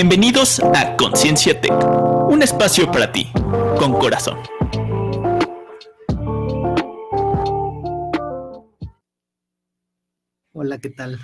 [0.00, 1.72] Bienvenidos a Conciencia Tech,
[2.28, 3.32] un espacio para ti,
[3.80, 4.38] con corazón.
[10.52, 11.18] Hola, ¿qué tal?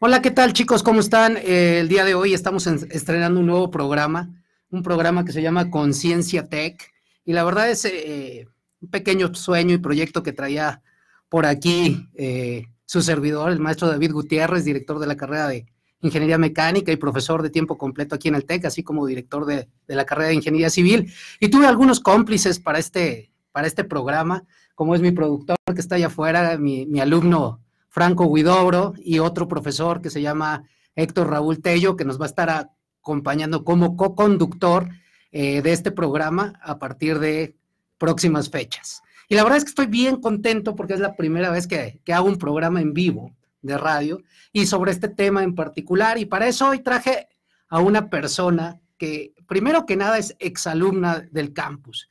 [0.00, 0.82] Hola, ¿qué tal chicos?
[0.82, 1.36] ¿Cómo están?
[1.36, 4.28] Eh, el día de hoy estamos estrenando un nuevo programa,
[4.70, 6.92] un programa que se llama Conciencia Tech.
[7.24, 8.48] Y la verdad es eh,
[8.80, 10.82] un pequeño sueño y proyecto que traía
[11.28, 15.66] por aquí eh, su servidor, el maestro David Gutiérrez, director de la carrera de
[16.00, 19.68] Ingeniería Mecánica y profesor de tiempo completo aquí en el TEC, así como director de,
[19.86, 21.12] la carrera de Ingeniería Civil.
[21.40, 25.96] Y tuve algunos cómplices para este, para este programa, como es mi productor que está
[25.96, 30.64] allá afuera, mi, alumno Franco Guidobro y otro profesor que se llama
[30.94, 34.88] Héctor Raúl Tello, que nos va a estar acompañando como co-conductor
[35.32, 37.56] eh, de este programa a partir de
[37.98, 39.02] próximas fechas.
[39.28, 42.12] Y la verdad es que estoy bien contento porque es la primera vez que, que
[42.12, 43.32] hago un programa en vivo
[43.62, 46.18] de radio y sobre este tema en particular.
[46.18, 47.28] Y para eso hoy traje
[47.68, 52.08] a una persona que, primero que nada, es exalumna del campus,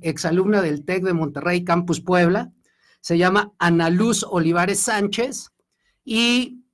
[0.00, 2.52] exalumna del TEC de Monterrey, Campus Puebla.
[3.00, 5.50] Se llama Ana Luz Olivares Sánchez.
[6.04, 6.64] Y,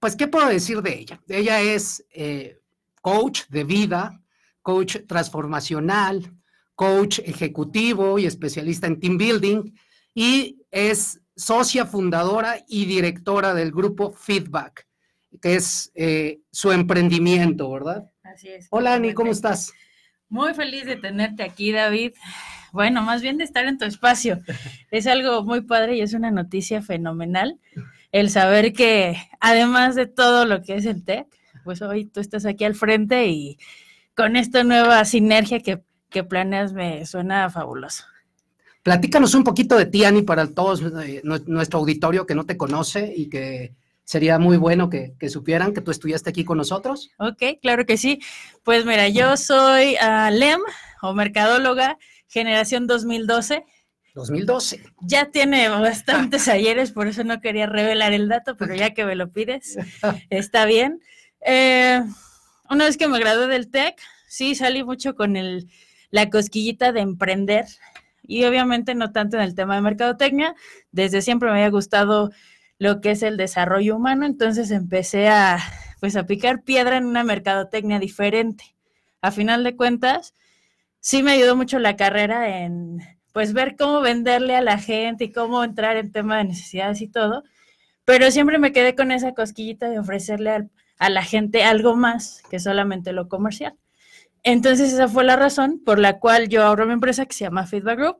[0.00, 1.20] pues, ¿qué puedo decir de ella?
[1.28, 2.60] Ella es eh,
[3.00, 4.22] coach de vida,
[4.60, 6.36] coach transformacional,
[6.74, 9.72] coach ejecutivo y especialista en team building
[10.16, 14.88] y es socia fundadora y directora del grupo Feedback,
[15.42, 18.10] que es eh, su emprendimiento, ¿verdad?
[18.22, 18.66] Así es.
[18.70, 19.74] Hola Ani, ¿cómo estás?
[20.30, 22.14] Muy feliz de tenerte aquí, David.
[22.72, 24.40] Bueno, más bien de estar en tu espacio.
[24.90, 27.60] Es algo muy padre y es una noticia fenomenal
[28.10, 31.26] el saber que además de todo lo que es el TEC,
[31.64, 33.58] pues hoy tú estás aquí al frente y
[34.14, 38.04] con esta nueva sinergia que que planeas me suena fabuloso.
[38.86, 43.12] Platícanos un poquito de ti, Ani, para todos eh, nuestro auditorio que no te conoce
[43.16, 47.10] y que sería muy bueno que, supieran que tú estudiaste aquí con nosotros.
[47.18, 48.20] Ok, claro que sí.
[48.62, 50.60] Pues mira, yo soy uh, LEM
[51.02, 51.98] o mercadóloga,
[52.28, 53.64] generación 2012.
[54.14, 54.84] 2012.
[55.00, 59.16] Ya tiene bastantes ayeres, por eso no quería revelar el dato, pero ya que me
[59.16, 59.78] lo pides,
[60.30, 61.00] está bien.
[61.44, 62.04] Eh,
[62.70, 63.96] una vez que me gradué del TEC,
[64.28, 65.68] sí salí mucho con el
[66.10, 67.66] la cosquillita de emprender
[68.28, 70.54] y obviamente no tanto en el tema de mercadotecnia,
[70.92, 72.30] desde siempre me había gustado
[72.78, 75.58] lo que es el desarrollo humano, entonces empecé a
[76.00, 78.76] pues a picar piedra en una mercadotecnia diferente.
[79.22, 80.34] A final de cuentas,
[81.00, 82.98] sí me ayudó mucho la carrera en
[83.32, 87.08] pues ver cómo venderle a la gente y cómo entrar en tema de necesidades y
[87.08, 87.44] todo,
[88.04, 92.60] pero siempre me quedé con esa cosquillita de ofrecerle a la gente algo más que
[92.60, 93.74] solamente lo comercial.
[94.46, 97.66] Entonces esa fue la razón por la cual yo abro mi empresa que se llama
[97.66, 98.18] Feedback Group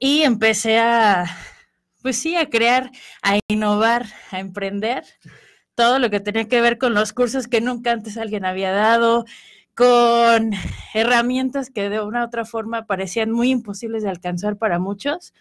[0.00, 1.24] y empecé a,
[2.02, 2.90] pues sí, a crear,
[3.22, 5.04] a innovar, a emprender
[5.76, 9.24] todo lo que tenía que ver con los cursos que nunca antes alguien había dado,
[9.76, 10.50] con
[10.94, 15.32] herramientas que de una u otra forma parecían muy imposibles de alcanzar para muchos,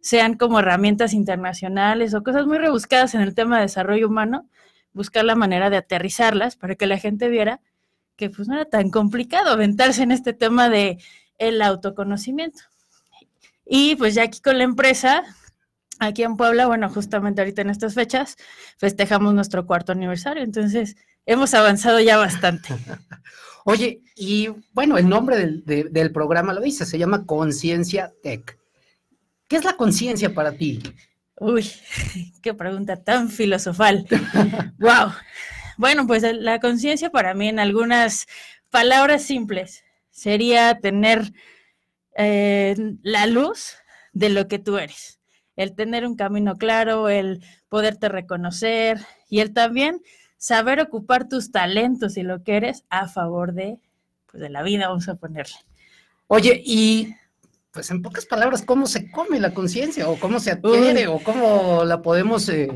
[0.00, 4.48] sean como herramientas internacionales o cosas muy rebuscadas en el tema de desarrollo humano,
[4.92, 7.60] buscar la manera de aterrizarlas para que la gente viera
[8.20, 10.98] que pues no era tan complicado aventarse en este tema de
[11.38, 12.60] el autoconocimiento.
[13.64, 15.24] Y pues ya aquí con la empresa,
[15.98, 18.36] aquí en Puebla, bueno, justamente ahorita en estas fechas,
[18.76, 22.74] festejamos nuestro cuarto aniversario, entonces hemos avanzado ya bastante.
[23.64, 28.58] Oye, y bueno, el nombre del, del programa lo dice, se llama Conciencia Tech.
[29.48, 30.82] ¿Qué es la conciencia para ti?
[31.40, 31.66] Uy,
[32.42, 34.06] qué pregunta tan filosofal.
[34.78, 35.10] wow.
[35.80, 38.26] Bueno, pues la conciencia para mí en algunas
[38.68, 41.32] palabras simples sería tener
[42.18, 43.76] eh, la luz
[44.12, 45.20] de lo que tú eres,
[45.56, 48.98] el tener un camino claro, el poderte reconocer
[49.30, 50.02] y el también
[50.36, 53.78] saber ocupar tus talentos y lo que eres a favor de,
[54.30, 55.56] pues, de la vida, vamos a ponerle.
[56.26, 57.14] Oye, y
[57.70, 61.84] pues en pocas palabras, ¿cómo se come la conciencia o cómo se adquiere o cómo
[61.86, 62.68] la podemos eh,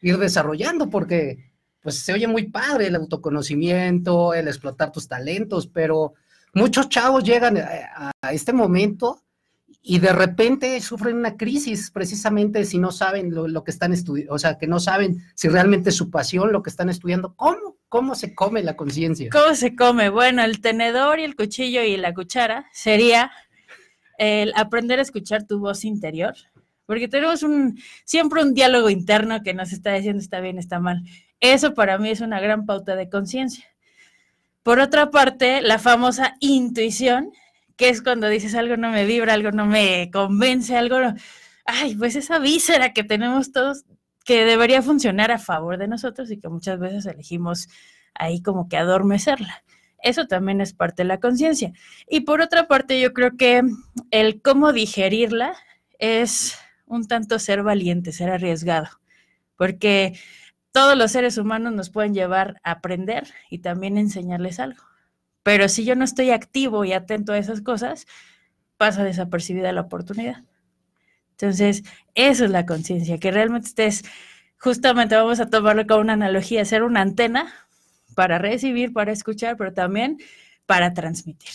[0.00, 0.88] ir desarrollando?
[0.88, 1.54] Porque
[1.86, 6.14] pues se oye muy padre el autoconocimiento, el explotar tus talentos, pero
[6.52, 9.22] muchos chavos llegan a, este momento
[9.82, 14.38] y de repente sufren una crisis precisamente si no saben lo, que están estudiando, o
[14.40, 17.36] sea, que no saben si realmente es su pasión lo que están estudiando.
[17.36, 17.76] ¿Cómo?
[17.88, 19.30] ¿Cómo se come la conciencia?
[19.30, 20.08] ¿Cómo se come?
[20.08, 23.30] Bueno, el tenedor y el cuchillo y la cuchara sería
[24.18, 26.34] el aprender a escuchar tu voz interior,
[26.84, 31.04] porque tenemos un siempre un diálogo interno que nos está diciendo está bien, está mal.
[31.40, 33.66] Eso para mí es una gran pauta de conciencia.
[34.62, 37.32] Por otra parte, la famosa intuición,
[37.76, 40.96] que es cuando dices algo no me vibra, algo no me convence, algo,
[41.64, 43.84] ay, pues esa víscera que tenemos todos
[44.24, 47.68] que debería funcionar a favor de nosotros y que muchas veces elegimos
[48.12, 49.62] ahí como que adormecerla.
[50.02, 51.72] Eso también es parte de la conciencia.
[52.08, 53.62] Y por otra parte, yo creo que
[54.10, 55.54] el cómo digerirla
[55.98, 58.88] es un tanto ser valiente, ser arriesgado,
[59.56, 60.18] porque
[60.76, 64.84] todos los seres humanos nos pueden llevar a aprender y también enseñarles algo.
[65.42, 68.06] Pero si yo no estoy activo y atento a esas cosas,
[68.76, 70.44] pasa desapercibida la oportunidad.
[71.30, 71.82] Entonces,
[72.14, 74.04] eso es la conciencia, que realmente estés,
[74.58, 77.54] justamente vamos a tomarlo como una analogía, ser una antena
[78.14, 80.18] para recibir, para escuchar, pero también
[80.66, 81.52] para transmitir.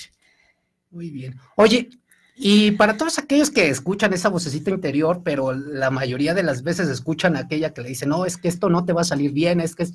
[0.89, 1.35] Muy bien.
[1.57, 1.89] Oye,
[2.35, 6.89] y para todos aquellos que escuchan esa vocecita interior, pero la mayoría de las veces
[6.89, 9.59] escuchan aquella que le dice, no, es que esto no te va a salir bien,
[9.59, 9.85] es que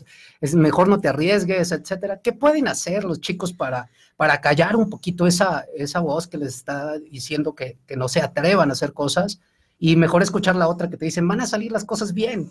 [0.40, 2.20] es mejor no te arriesgues, etcétera.
[2.22, 6.54] ¿Qué pueden hacer los chicos para, para callar un poquito esa, esa voz que les
[6.54, 9.40] está diciendo que, que no se atrevan a hacer cosas?
[9.78, 12.48] Y mejor escuchar la otra que te dicen, van a salir las cosas bien.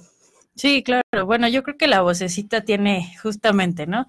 [0.55, 1.25] Sí, claro.
[1.25, 4.07] Bueno, yo creo que la vocecita tiene justamente, ¿no?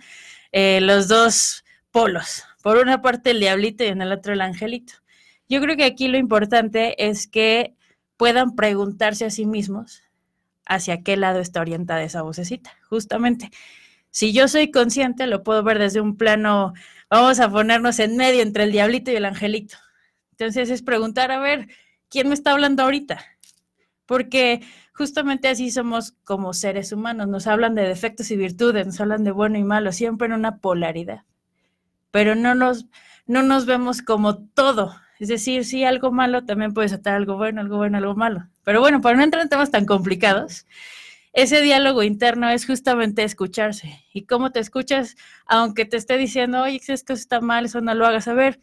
[0.53, 2.45] Eh, los dos polos.
[2.63, 4.95] Por una parte el diablito y en el otro el angelito.
[5.49, 7.75] Yo creo que aquí lo importante es que
[8.17, 10.03] puedan preguntarse a sí mismos
[10.65, 12.73] hacia qué lado está orientada esa vocecita.
[12.89, 13.51] Justamente,
[14.11, 16.73] si yo soy consciente, lo puedo ver desde un plano,
[17.09, 19.77] vamos a ponernos en medio entre el diablito y el angelito.
[20.33, 21.69] Entonces es preguntar, a ver,
[22.09, 23.25] ¿quién me está hablando ahorita?
[24.07, 24.63] Porque
[24.93, 29.31] justamente así somos como seres humanos, nos hablan de defectos y virtudes, nos hablan de
[29.31, 31.25] bueno y malo, siempre en una polaridad.
[32.11, 32.87] Pero no nos,
[33.27, 37.61] no nos vemos como todo, es decir, sí, algo malo también puede estar algo bueno,
[37.61, 38.49] algo bueno, algo malo.
[38.65, 40.67] Pero bueno, para no entrar en temas tan complicados,
[41.33, 44.05] ese diálogo interno es justamente escucharse.
[44.13, 45.17] Y cómo te escuchas,
[45.47, 48.29] aunque te esté diciendo, oye, esto está mal, eso no lo hagas.
[48.29, 48.61] A ver,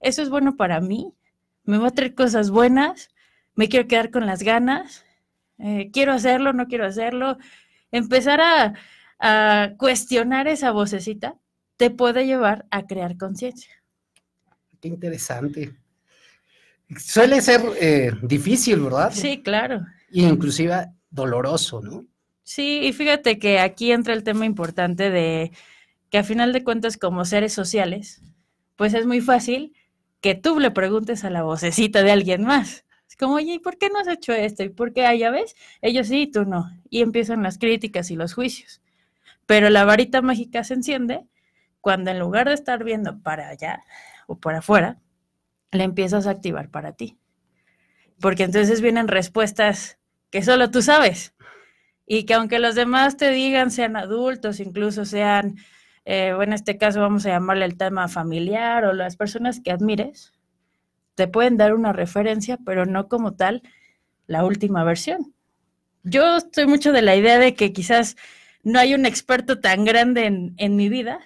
[0.00, 1.14] eso es bueno para mí,
[1.64, 3.10] me va a traer cosas buenas,
[3.54, 5.04] me quiero quedar con las ganas,
[5.58, 7.36] eh, quiero hacerlo, no quiero hacerlo.
[7.90, 8.74] Empezar a,
[9.18, 11.36] a cuestionar esa vocecita
[11.76, 13.82] te puede llevar a crear conciencia.
[14.80, 15.74] Qué interesante.
[16.98, 19.12] Suele ser eh, difícil, ¿verdad?
[19.12, 19.82] Sí, claro.
[20.10, 22.04] Y inclusive doloroso, ¿no?
[22.42, 25.52] Sí, y fíjate que aquí entra el tema importante de
[26.10, 28.22] que a final de cuentas como seres sociales,
[28.74, 29.72] pues es muy fácil
[30.20, 32.84] que tú le preguntes a la vocecita de alguien más.
[33.08, 34.64] Es como, oye, ¿y por qué no has hecho esto?
[34.64, 35.06] ¿Y por qué?
[35.06, 36.70] Ah, ya ves, ellos sí, tú no.
[36.90, 38.80] Y empiezan las críticas y los juicios.
[39.46, 41.24] Pero la varita mágica se enciende
[41.80, 43.82] cuando en lugar de estar viendo para allá
[44.26, 44.98] o para afuera,
[45.72, 47.18] le empiezas a activar para ti.
[48.20, 49.98] Porque entonces vienen respuestas
[50.30, 51.34] que solo tú sabes.
[52.06, 55.56] Y que aunque los demás te digan, sean adultos, incluso sean,
[56.04, 59.70] eh, bueno, en este caso vamos a llamarle el tema familiar o las personas que
[59.70, 60.32] admires,
[61.14, 63.62] te pueden dar una referencia, pero no como tal
[64.26, 65.34] la última versión.
[66.02, 68.16] Yo estoy mucho de la idea de que quizás
[68.62, 71.20] no hay un experto tan grande en, en mi vida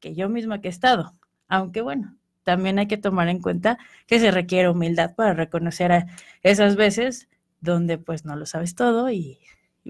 [0.00, 1.14] que yo misma que he estado,
[1.48, 3.76] aunque bueno, también hay que tomar en cuenta
[4.06, 6.06] que se requiere humildad para reconocer a
[6.44, 7.28] esas veces
[7.60, 9.40] donde pues no lo sabes todo y,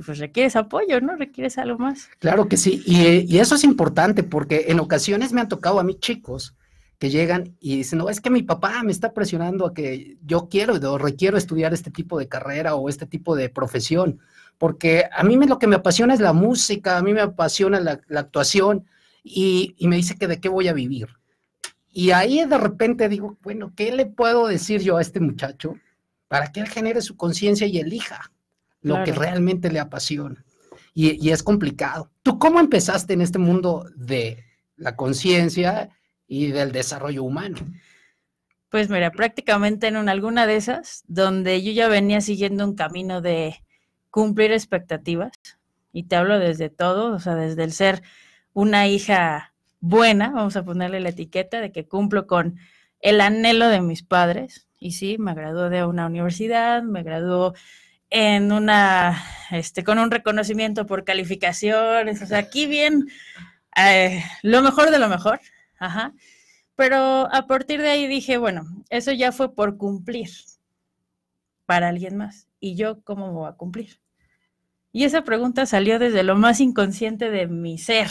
[0.06, 1.16] pues requieres apoyo, ¿no?
[1.16, 2.08] Requieres algo más.
[2.18, 5.98] Claro que sí, y, eso es importante porque en ocasiones me han tocado a mí
[6.00, 6.54] chicos
[6.98, 10.48] que llegan y dicen, no, es que mi papá me está presionando a que yo
[10.48, 14.18] quiero o requiero estudiar este tipo de carrera o este tipo de profesión,
[14.56, 17.80] porque a mí me, lo que me apasiona es la música, a mí me apasiona
[17.80, 18.86] la, actuación
[19.22, 21.08] y, y me dice que de qué voy a vivir.
[21.98, 25.78] Y ahí de repente digo, bueno, ¿qué le puedo decir yo a este muchacho
[26.28, 28.30] para que él genere su conciencia y elija
[28.82, 30.44] lo que realmente le apasiona?
[30.92, 32.10] Y, es complicado.
[32.22, 34.44] ¿Tú cómo empezaste en este mundo de
[34.76, 35.88] la conciencia
[36.28, 37.56] y del desarrollo humano?
[38.68, 43.56] Pues mira, prácticamente en alguna de esas, donde yo ya venía siguiendo un camino de
[44.10, 45.32] cumplir expectativas,
[45.94, 48.02] y te hablo desde todo, o sea, desde el ser
[48.52, 52.58] una hija buena, vamos a ponerle la etiqueta de que cumplo con
[53.00, 54.68] el anhelo de mis padres.
[54.78, 57.54] Y sí, me graduó de una universidad, me graduó
[58.10, 63.08] en una, este, con un reconocimiento por calificaciones, o sea, aquí bien,
[63.76, 65.40] eh, lo mejor de lo mejor,
[65.78, 66.12] ajá.
[66.76, 70.28] Pero a partir de ahí dije, bueno, eso ya fue por cumplir
[71.64, 72.48] para alguien más.
[72.60, 74.00] ¿Y yo cómo voy a cumplir?
[74.92, 78.08] Y esa pregunta salió desde lo más inconsciente de mi ser.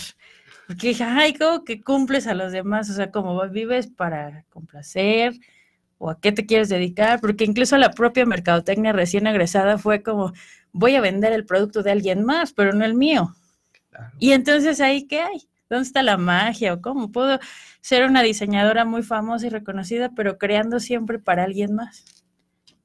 [0.67, 2.89] Porque dije, ay, ¿cómo que cumples a los demás?
[2.89, 5.33] O sea, ¿cómo vives para complacer?
[5.97, 7.21] ¿O a qué te quieres dedicar?
[7.21, 10.33] Porque incluso la propia mercadotecnia recién egresada fue como,
[10.71, 13.35] voy a vender el producto de alguien más, pero no el mío.
[14.19, 15.47] Y entonces ahí, ¿qué hay?
[15.69, 16.73] ¿Dónde está la magia?
[16.73, 17.39] ¿O cómo puedo
[17.81, 22.05] ser una diseñadora muy famosa y reconocida, pero creando siempre para alguien más?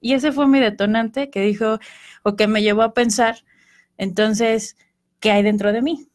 [0.01, 1.79] Y ese fue mi detonante que dijo,
[2.23, 3.37] o que me llevó a pensar,
[3.99, 4.77] entonces,
[5.19, 6.10] ¿qué hay dentro de mí?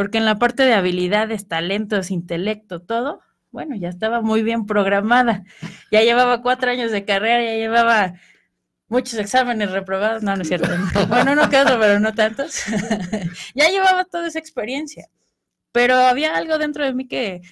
[0.00, 5.44] Porque en la parte de habilidades, talentos, intelecto, todo, bueno, ya estaba muy bien programada.
[5.92, 8.14] Ya llevaba cuatro años de carrera, ya llevaba
[8.88, 10.22] muchos exámenes reprobados.
[10.22, 10.70] No, no es cierto.
[11.08, 12.62] Bueno, no quedó, pero no tantos.
[13.54, 15.10] ya llevaba toda esa experiencia.
[15.70, 17.42] Pero había algo dentro de mí que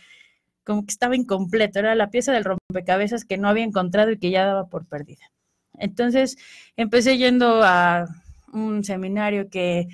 [0.65, 1.81] como que estaba incompleto.
[1.81, 5.31] Era la pieza del rompecabezas que no había encontrado y que ya daba por perdida.
[5.75, 6.39] Entonces
[6.79, 8.07] empecé yendo a
[8.55, 9.89] un seminario que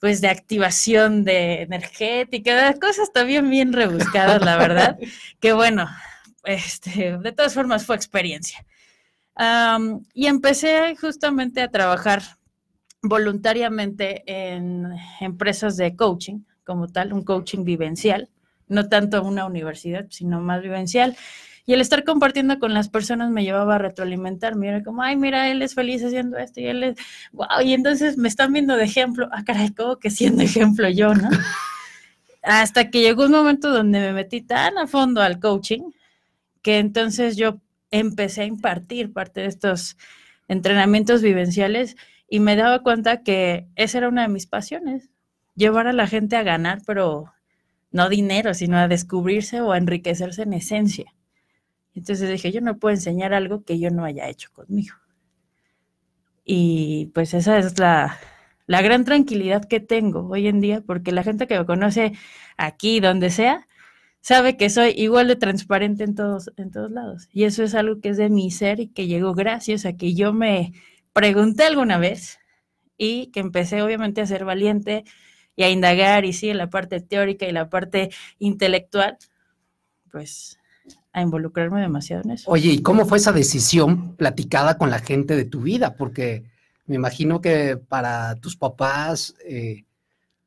[0.00, 4.98] pues de activación de energética, cosas también bien rebuscadas, la verdad,
[5.40, 5.86] que bueno,
[6.44, 8.64] este, de todas formas fue experiencia.
[10.14, 12.22] y empecé justamente a trabajar
[13.02, 14.86] voluntariamente en
[15.20, 18.28] empresas de coaching, como tal, un coaching vivencial,
[18.68, 21.16] no tanto una universidad, sino más vivencial.
[21.66, 24.68] Y el estar compartiendo con las personas me llevaba a retroalimentarme.
[24.68, 26.96] Era como, ay, mira, él es feliz haciendo esto y él es,
[27.32, 27.60] wow.
[27.64, 29.28] Y entonces me están viendo de ejemplo.
[29.32, 31.28] Ah, caray, como que siendo ejemplo yo, no?
[32.42, 35.90] Hasta que llegó un momento donde me metí tan a fondo al coaching
[36.62, 39.96] que entonces yo empecé a impartir parte de estos
[40.48, 41.96] entrenamientos vivenciales
[42.28, 45.10] y me daba cuenta que esa era una de mis pasiones,
[45.54, 47.32] llevar a la gente a ganar, pero
[47.90, 51.15] no dinero, sino a descubrirse o a enriquecerse en esencia.
[51.96, 54.94] Entonces dije, yo no puedo enseñar algo que yo no haya hecho conmigo.
[56.44, 58.18] Y pues esa es la,
[58.66, 62.12] la gran tranquilidad que tengo hoy en día, porque la gente que me conoce
[62.58, 63.66] aquí, donde sea,
[64.20, 67.28] sabe que soy igual de transparente en todos, en todos lados.
[67.32, 70.14] Y eso es algo que es de mi ser y que llegó gracias a que
[70.14, 70.72] yo me
[71.14, 72.38] pregunté alguna vez
[72.98, 75.04] y que empecé obviamente a ser valiente
[75.56, 79.16] y a indagar y sí, en la parte teórica y la parte intelectual,
[80.10, 80.58] pues
[81.16, 82.50] a involucrarme demasiado en eso.
[82.50, 85.94] Oye, ¿y cómo fue esa decisión platicada con la gente de tu vida?
[85.96, 86.44] Porque
[86.84, 89.86] me imagino que para tus papás, eh,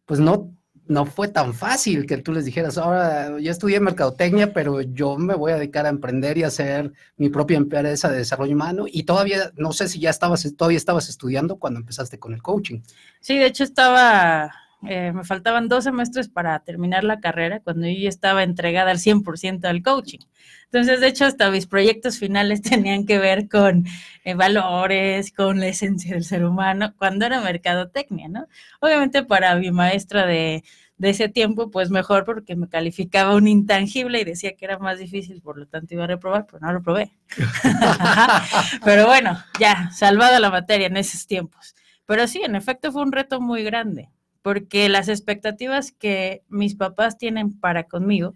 [0.06, 0.52] pues no,
[0.86, 5.34] no fue tan fácil que tú les dijeras, ahora ya estudié mercadotecnia, pero yo me
[5.34, 8.86] voy a dedicar a emprender y a hacer mi propia empresa de desarrollo humano.
[8.88, 12.82] Y todavía, no sé si ya estabas, todavía estabas estudiando cuando empezaste con el coaching.
[13.22, 14.52] Sí, de hecho estaba
[14.88, 19.66] eh, me faltaban dos semestres para terminar la carrera cuando yo estaba entregada al 100%
[19.66, 20.20] al coaching.
[20.66, 23.86] Entonces, de hecho, hasta mis proyectos finales tenían que ver con
[24.24, 28.48] eh, valores, con la esencia del ser humano, cuando era mercadotecnia, ¿no?
[28.80, 30.64] Obviamente para mi maestra de,
[30.98, 34.98] de ese tiempo, pues mejor porque me calificaba un intangible y decía que era más
[34.98, 37.12] difícil, por lo tanto iba a reprobar, pero no reprobé.
[38.86, 41.76] pero bueno, ya, salvada la materia en esos tiempos.
[42.06, 44.10] Pero sí, en efecto fue un reto muy grande
[44.42, 48.36] porque las expectativas que mis papás tienen para conmigo,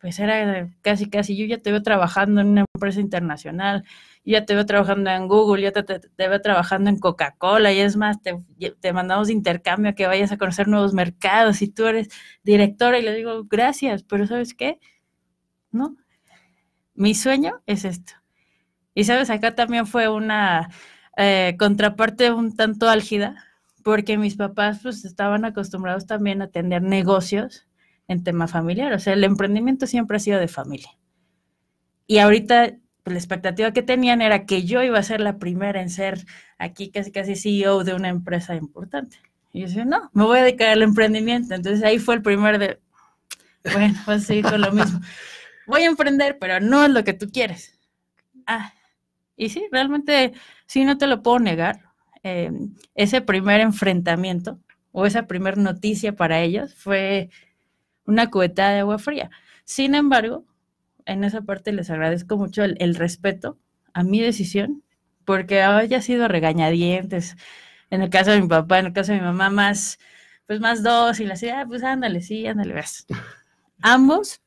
[0.00, 3.84] pues era casi, casi, yo ya te veo trabajando en una empresa internacional,
[4.24, 8.16] ya te veo trabajando en Google, ya te, veo trabajando en Coca-Cola, y es más,
[8.22, 12.08] te, mandamos intercambio a que vayas a conocer nuevos mercados y tú eres
[12.42, 14.80] directora y le digo, gracias, pero ¿sabes qué?
[15.70, 15.96] No,
[16.94, 18.14] mi sueño es esto.
[18.94, 20.70] Y sabes, acá también fue una
[21.16, 23.44] eh, contraparte un tanto álgida,
[23.82, 27.66] porque mis papás pues estaban acostumbrados también a tener negocios
[28.08, 30.90] en tema familiar, o sea, el emprendimiento siempre ha sido de familia.
[32.06, 35.80] Y ahorita pues, la expectativa que tenían era que yo iba a ser la primera
[35.80, 36.24] en ser
[36.58, 39.18] aquí casi casi CEO de una empresa importante.
[39.52, 41.54] Y yo decía, no, me voy a dedicar al emprendimiento.
[41.54, 42.80] Entonces ahí fue el primer de,
[43.72, 45.00] bueno, pues sí, con lo mismo.
[45.66, 47.78] Voy a emprender, pero no es lo que tú quieres.
[48.46, 48.72] Ah,
[49.36, 50.32] y sí, realmente
[50.66, 51.89] sí, no te lo puedo negar
[52.22, 54.60] Em, ese primer enfrentamiento
[54.92, 57.30] o esa primera noticia para ellos fue
[58.04, 59.30] una cubeta de agua fría.
[59.64, 60.44] Sin embargo,
[61.06, 63.58] en esa parte les agradezco mucho el, respeto
[63.94, 64.82] a mi decisión,
[65.24, 67.36] porque haya sido regañadientes,
[67.90, 69.98] en el caso de mi papá, en el caso de mi mamá, más,
[70.46, 73.06] pues más dos, y la decía, pues ándale, sí, ándale, ves.
[73.82, 74.42] Ambos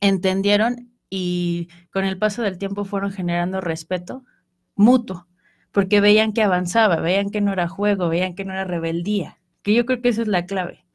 [0.00, 4.24] entendieron y con el paso del tiempo fueron generando respeto
[4.74, 5.26] mutuo
[5.76, 9.74] porque veían que avanzaba, veían que no era juego, veían que no era rebeldía, que
[9.74, 10.86] yo creo que esa es la clave.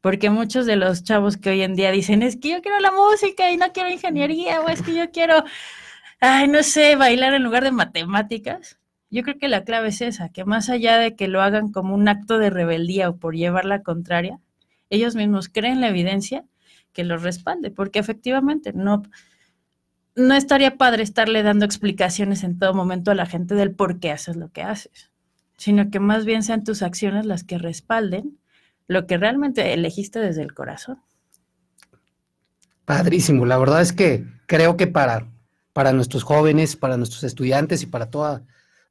[0.00, 2.90] Porque muchos de los chavos que hoy en día dicen, es que yo quiero la
[2.90, 5.44] música y no quiero ingeniería, o es que yo quiero,
[6.18, 8.80] ay, no sé, bailar en lugar de matemáticas.
[9.08, 11.94] Yo creo que la clave es esa, que más allá de que lo hagan como
[11.94, 14.40] un acto de rebeldía o por llevar la contraria,
[14.90, 16.44] ellos mismos creen la evidencia
[16.92, 19.04] que los respalde, porque efectivamente no,
[20.16, 24.12] no estaría padre estarle dando explicaciones en todo momento a la gente del por qué
[24.12, 25.10] haces lo que haces,
[25.56, 28.38] sino que más bien sean tus acciones las que respalden
[28.86, 31.00] lo que realmente elegiste desde el corazón.
[32.84, 35.26] Padrísimo, la verdad es que creo que para,
[35.72, 38.44] para nuestros jóvenes, para nuestros estudiantes y para toda,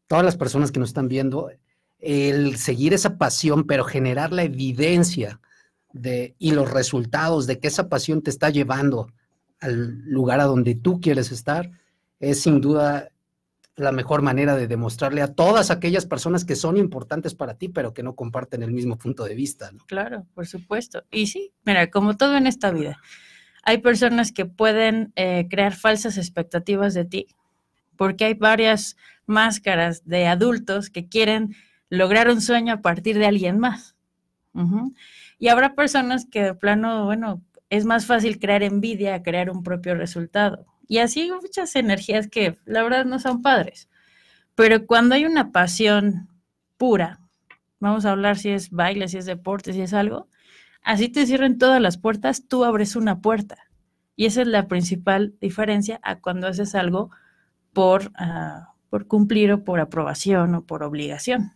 [0.08, 1.52] todas las personas que nos están viendo,
[2.00, 5.40] el seguir esa pasión, pero generar la evidencia
[5.94, 9.08] de, y los resultados de que esa pasión te está llevando
[9.64, 11.72] al lugar a donde tú quieres estar,
[12.20, 13.10] es sin duda
[13.76, 17.94] la mejor manera de demostrarle a todas aquellas personas que son importantes para ti, pero
[17.94, 19.72] que no comparten el mismo punto de vista.
[19.88, 21.04] Claro, por supuesto.
[21.12, 23.00] Y sí, mira, como todo en esta vida,
[23.64, 27.28] hay personas que pueden eh, crear falsas expectativas de ti,
[27.96, 31.56] porque hay varias máscaras de adultos que quieren
[31.90, 33.96] lograr un sueño a partir de alguien más.
[35.40, 37.42] Y habrá personas que de plano, bueno,
[37.74, 40.68] es más fácil crear envidia a crear un propio resultado.
[40.88, 43.90] Y así muchas energías que la verdad no son padres.
[44.54, 46.30] Pero cuando hay una pasión
[46.78, 47.20] pura,
[47.80, 50.28] vamos a hablar si es baile, si es deporte, si es algo,
[50.84, 53.58] así te cierren todas las puertas, tú abres una puerta.
[54.16, 57.10] Y esa es la principal diferencia a cuando haces algo
[57.74, 61.54] por, ah, por cumplir o por aprobación o por obligación.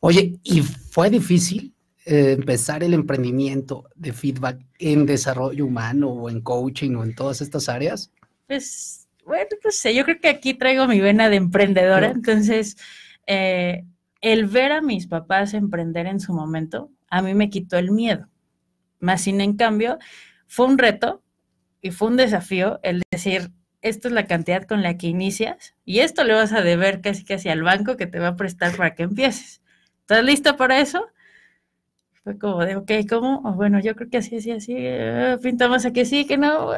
[0.00, 1.72] Oye, ¿y fue difícil
[2.04, 7.40] eh, empezar el emprendimiento de feedback en desarrollo humano o en coaching o en todas
[7.40, 8.10] estas áreas?
[8.46, 12.76] Pues, bueno, no sé, yo creo que aquí traigo mi vena de emprendedora, entonces
[13.26, 13.84] eh,
[14.20, 18.28] el ver a mis papás emprender en su momento, a mí me quitó el miedo.
[18.98, 19.98] Más sin en cambio,
[20.46, 21.22] fue un reto
[21.80, 26.00] y fue un desafío el decir, esto es la cantidad con la que inicias y
[26.00, 28.94] esto le vas a deber casi casi al banco que te va a prestar para
[28.94, 29.60] que empieces.
[30.00, 31.06] ¿Estás listo para eso?
[32.24, 33.40] Fue como de, ok, ¿cómo?
[33.54, 36.70] bueno, yo creo que así, así, así, uh, pintamos aquí, sí, que no,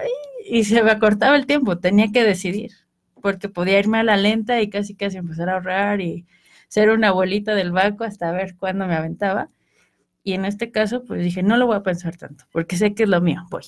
[0.46, 2.72] y se me acortaba el tiempo, tenía que decidir,
[3.20, 6.26] porque podía irme a la lenta y casi casi empezar a ahorrar y
[6.68, 9.50] ser una abuelita del banco hasta ver cuándo me aventaba.
[10.24, 13.04] Y en este caso, pues dije, no lo voy a pensar tanto, porque sé que
[13.04, 13.64] es lo mío, voy.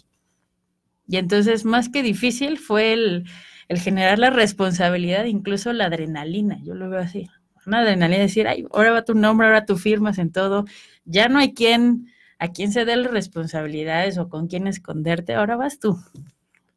[1.09, 3.25] Y entonces, más que difícil, fue el,
[3.68, 7.28] el generar la responsabilidad, incluso la adrenalina, yo lo veo así
[7.66, 10.64] una adrenalina, decir, ay, ahora va tu nombre, ahora tú firmas en todo,
[11.04, 12.08] ya no hay quien,
[12.38, 15.99] a quien se dé las responsabilidades o con quién esconderte, ahora vas tú.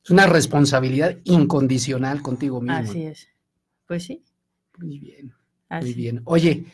[0.04, 2.78] Es una responsabilidad incondicional contigo mismo.
[2.78, 3.28] Así es.
[3.86, 4.24] Pues sí.
[4.78, 5.34] Muy bien.
[5.70, 6.22] Muy bien.
[6.26, 6.66] Oye,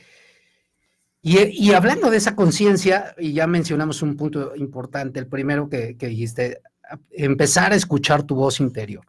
[1.21, 6.07] y, hablando de esa conciencia, y ya mencionamos un punto importante, el primero que, que
[6.07, 6.61] dijiste,
[7.09, 9.03] empezar a escuchar tu voz interior.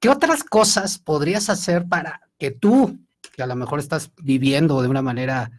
[0.00, 2.98] ¿Qué otras cosas podrías hacer para que tú
[3.32, 5.50] que a lo mejor estás viviendo de una manera,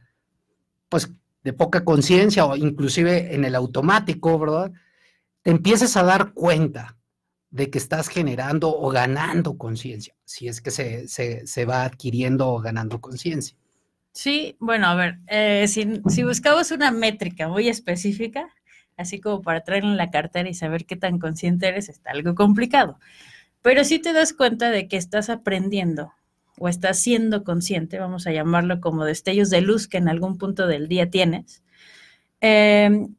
[0.87, 1.11] pues,
[1.43, 4.71] de poca conciencia o inclusive en el automático, ¿verdad?
[5.41, 6.97] Te empieces a dar cuenta
[7.49, 12.59] de que estás generando o ganando conciencia, si es que se, se, va adquiriendo o
[12.59, 13.57] ganando conciencia.
[14.11, 18.47] Sí, bueno, a ver, eh, si, si, buscamos una métrica muy específica,
[18.95, 22.33] así como para traerla en la cartera y saber qué tan consciente eres, está algo
[22.35, 22.99] complicado.
[23.61, 26.11] Pero si te das cuenta de que estás aprendiendo
[26.59, 30.67] o estás siendo consciente, vamos a llamarlo como destellos de luz que en algún punto
[30.67, 31.63] del día tienes,
[32.41, 33.15] em,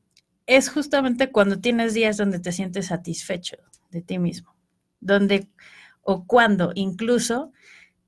[0.47, 3.57] es justamente cuando tienes días donde te sientes satisfecho
[3.91, 4.55] de ti mismo,
[5.01, 5.49] donde
[6.03, 7.53] o cuando incluso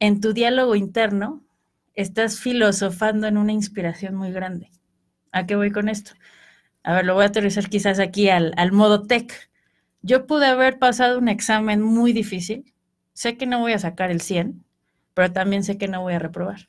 [0.00, 1.42] en tu diálogo interno
[1.94, 4.70] estás filosofando en una inspiración muy grande.
[5.32, 6.12] ¿A qué voy con esto?
[6.82, 9.50] A ver, lo voy a aterrizar quizás aquí al, al modo tech.
[10.02, 12.74] Yo pude haber pasado un examen muy difícil,
[13.14, 14.65] sé que no voy a sacar el 100,
[15.16, 16.68] pero también sé que no voy a reprobar.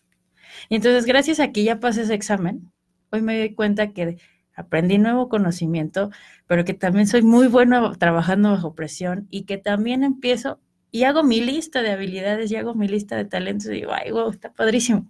[0.69, 2.71] Y entonces, gracias a que ya pasé ese examen,
[3.11, 4.19] hoy me doy cuenta que
[4.55, 6.11] aprendí nuevo conocimiento,
[6.47, 11.23] pero que también soy muy bueno trabajando bajo presión y que también empiezo y hago
[11.23, 14.53] mi lista de habilidades y hago mi lista de talentos y digo, ay, wow, está
[14.53, 15.05] padrísimo.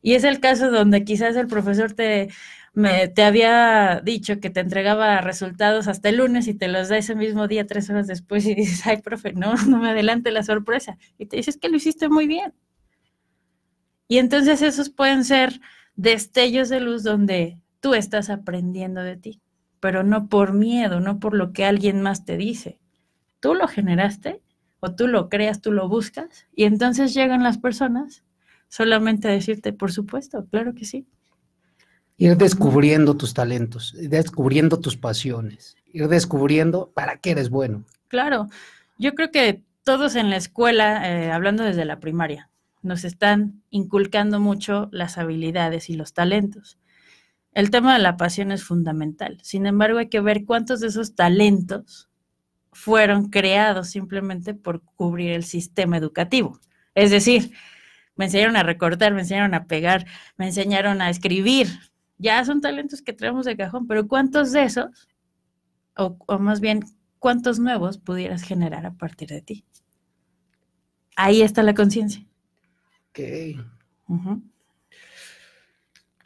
[0.00, 2.30] Y es el caso donde quizás el profesor te,
[2.72, 6.98] me, te había dicho que te entregaba resultados hasta el lunes y te los da
[6.98, 10.42] ese mismo día, tres horas después, y dices, ay, profe, no, no me adelante la
[10.42, 10.98] sorpresa.
[11.18, 12.54] Y te dices que lo hiciste muy bien.
[14.08, 15.60] Y entonces esos pueden ser
[15.94, 19.40] destellos de luz donde tú estás aprendiendo de ti,
[19.80, 22.78] pero no por miedo, no por lo que alguien más te dice.
[23.40, 24.42] Tú lo generaste
[24.80, 28.24] o tú lo creas, tú lo buscas, y entonces llegan las personas
[28.68, 31.06] solamente a decirte, por supuesto, claro que sí
[32.20, 37.84] ir descubriendo tus talentos, ir descubriendo tus pasiones, ir descubriendo para qué eres bueno.
[38.08, 38.48] Claro,
[38.98, 42.50] yo creo que todos en la escuela, eh, hablando desde la primaria,
[42.82, 46.78] nos están inculcando mucho las habilidades y los talentos.
[47.54, 49.38] El tema de la pasión es fundamental.
[49.42, 52.10] Sin embargo, hay que ver cuántos de esos talentos
[52.70, 56.60] fueron creados simplemente por cubrir el sistema educativo.
[56.94, 57.52] Es decir,
[58.14, 60.04] me enseñaron a recortar, me enseñaron a pegar,
[60.36, 61.68] me enseñaron a escribir,
[62.20, 65.08] ya son talentos que traemos de cajón, pero ¿cuántos de esos,
[65.96, 66.84] o, más bien,
[67.18, 69.64] cuántos nuevos pudieras generar a partir de ti?
[71.16, 72.24] Ahí está la conciencia.
[73.10, 73.20] Ok.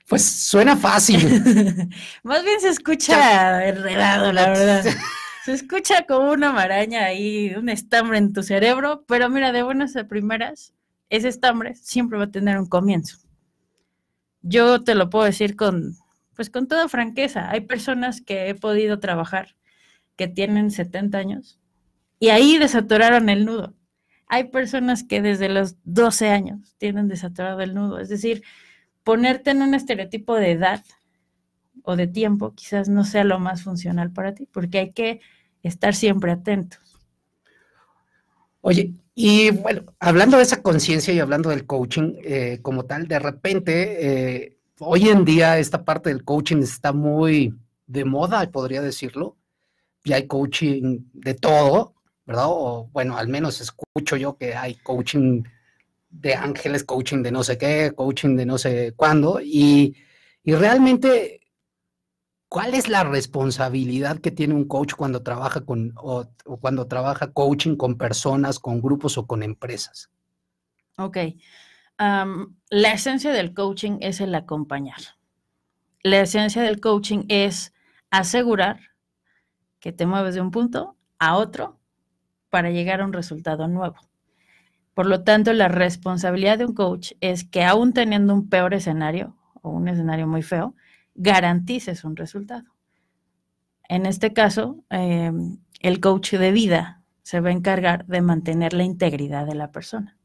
[0.08, 1.18] Pues suena fácil.
[2.22, 4.84] Más bien se escucha enredado, la verdad.
[5.44, 9.96] Se escucha como una maraña ahí, un estambre en tu cerebro, pero mira, de buenas
[9.96, 10.72] a primeras,
[11.08, 13.18] ese estambre siempre va a tener un comienzo.
[14.46, 15.96] Yo te lo puedo decir con,
[16.36, 17.50] pues con toda franqueza.
[17.50, 19.56] Hay personas que he podido trabajar
[20.16, 21.58] que tienen 70 años
[22.18, 23.74] y ahí desaturaron el nudo.
[24.28, 28.00] Hay personas que desde los 12 años tienen desaturado el nudo.
[28.00, 28.42] Es decir,
[29.02, 30.84] ponerte en un estereotipo de edad
[31.82, 35.20] o de tiempo quizás no sea lo más funcional para ti, porque hay que
[35.62, 36.83] estar siempre atentos.
[38.66, 43.18] Oye, y bueno, hablando de esa conciencia y hablando del coaching eh, como tal, de
[43.18, 47.54] repente, eh, hoy en día esta parte del coaching está muy
[47.86, 49.36] de moda, podría decirlo.
[50.02, 51.92] Ya hay coaching de todo,
[52.24, 52.46] ¿verdad?
[52.48, 55.42] O bueno, al menos escucho yo que hay coaching
[56.08, 59.94] de ángeles, coaching de no sé qué, coaching de no sé cuándo, y,
[60.42, 61.42] y realmente
[62.54, 66.24] ¿Cuál es la responsabilidad que tiene un coach cuando trabaja con o,
[66.60, 70.08] cuando trabaja coaching con personas, con grupos o con empresas?
[70.96, 71.18] Ok.
[71.98, 75.00] la esencia del coaching es el acompañar.
[76.04, 77.74] La esencia del coaching es
[78.12, 78.78] asegurar
[79.80, 81.80] que te mueves de un punto a otro
[82.50, 83.96] para llegar a un resultado nuevo.
[84.94, 89.36] Por lo tanto, la responsabilidad de un coach es que aún teniendo un peor escenario
[89.60, 90.76] o un escenario muy feo,
[91.14, 92.74] garantices un resultado.
[93.88, 98.84] En este caso, em, el coach de vida se va a encargar de mantener la
[98.84, 100.18] integridad de la persona.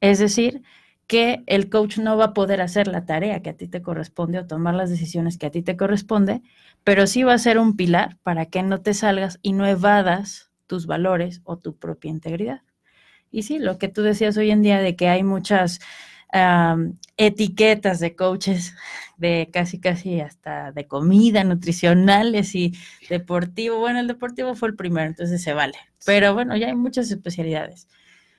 [0.00, 0.62] Es decir,
[1.06, 4.40] que el coach no va a poder hacer la tarea que a ti te corresponde
[4.40, 6.42] o tomar las decisiones que a ti te corresponde,
[6.84, 10.50] pero sí va a ser un pilar para que no te salgas y no evadas
[10.66, 12.62] tus valores o tu propia integridad.
[13.30, 15.80] Y sí, lo que tú decías hoy en día de que hay muchas
[17.16, 18.74] etiquetas de coaches
[19.16, 22.74] de casi casi hasta de comida, nutricionales y
[23.08, 23.78] deportivo.
[23.78, 25.78] Bueno, el deportivo fue el primero, entonces se vale.
[26.04, 27.88] Pero bueno, ya hay muchas especialidades.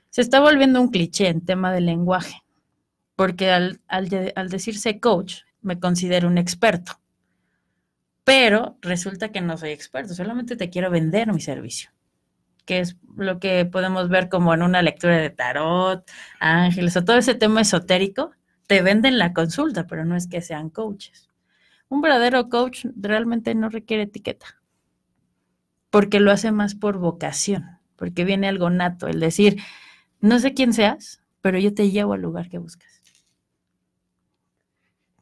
[0.09, 2.43] Se está volviendo un cliché en tema de lenguaje,
[3.15, 6.99] porque al, al decirse coach me considero un experto,
[8.23, 11.91] pero resulta que no soy experto, solamente te quiero vender mi servicio
[12.67, 16.05] que es lo que podemos ver como en una lectura de tarot,
[16.39, 18.33] ángeles o todo ese tema esotérico,
[18.67, 21.29] te venden la consulta, pero no es que sean coaches.
[21.89, 24.61] Un verdadero coach realmente no requiere etiqueta,
[25.89, 29.57] porque lo hace más por vocación, porque viene algo nato, el decir,
[30.19, 33.01] no sé quién seas, pero yo te llevo al lugar que buscas.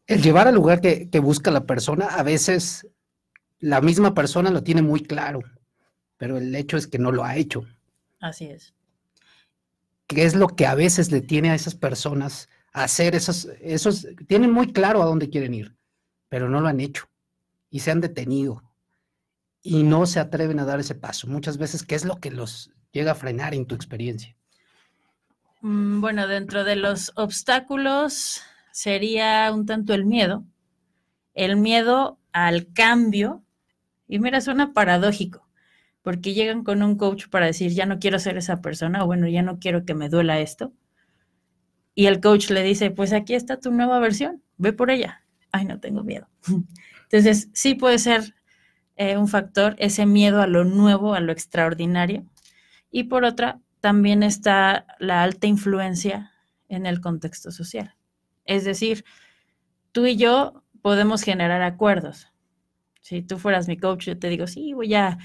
[0.07, 2.87] El llevar al lugar que, que busca la persona, a veces
[3.59, 5.41] la misma persona lo tiene muy claro
[6.17, 7.65] pero el hecho es que no lo ha hecho.
[8.19, 8.73] Así es.
[10.07, 14.51] ¿Qué es lo que a veces le tiene a esas personas hacer esos, esos, tienen
[14.51, 15.77] muy claro a dónde quieren ir,
[16.27, 17.05] pero no lo han hecho
[17.69, 18.61] y se han detenido
[19.61, 21.27] y no se atreven a dar ese paso.
[21.27, 24.35] Muchas veces, ¿qué es lo que los llega a frenar en tu experiencia?
[25.61, 30.43] Mm, bueno, dentro de los obstáculos sería un tanto el miedo,
[31.33, 33.41] el miedo al cambio.
[34.09, 35.47] Y mira, suena paradójico,
[36.01, 39.29] porque llegan con un coach para decir, ya no quiero ser esa persona, o bueno,
[39.29, 40.73] ya no quiero que me duela esto.
[41.95, 45.23] Y el coach le dice, pues aquí está tu nueva versión, ve por ella.
[45.51, 46.27] Ay, no tengo miedo.
[47.03, 48.35] Entonces, sí puede ser
[48.97, 52.25] eh, un factor ese miedo a lo nuevo, a lo extraordinario.
[52.91, 56.31] Y por otra, también está la alta influencia
[56.67, 57.95] en el contexto social.
[58.43, 59.05] Es decir,
[59.91, 62.27] tú y yo podemos generar acuerdos.
[63.01, 65.17] Si tú fueras mi coach, yo te digo, sí, voy a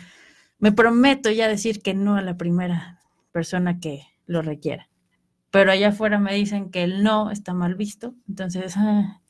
[0.60, 3.00] me prometo ya decir que no a la primera
[3.32, 4.89] persona que lo requiera.
[5.50, 8.74] Pero allá afuera me dicen que el no está mal visto, entonces...
[8.76, 9.20] Ah.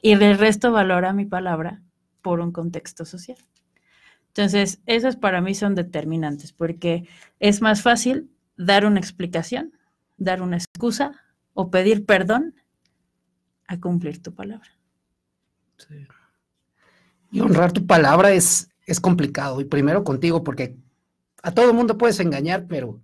[0.00, 1.82] y el resto valora mi palabra
[2.22, 3.38] por un contexto social.
[4.28, 7.08] Entonces, esas para mí son determinantes, porque
[7.40, 9.72] es más fácil dar una explicación,
[10.16, 11.12] dar una excusa
[11.54, 12.54] o pedir perdón
[13.66, 14.68] a cumplir tu palabra.
[17.30, 19.60] Y honrar tu palabra es es complicado.
[19.60, 20.78] Y primero contigo, porque
[21.42, 23.00] a todo mundo puedes engañar, pero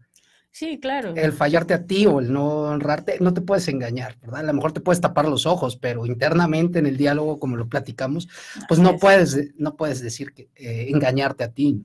[0.53, 1.15] sí, claro.
[1.17, 4.41] El fallarte a ti o el no honrarte, no te puedes engañar, ¿verdad?
[4.41, 7.69] A lo mejor te puedes tapar los ojos, pero internamente en el diálogo, como lo
[7.69, 8.29] platicamos,
[8.69, 11.85] pues no puedes, no puedes decir que eh, engañarte a ti.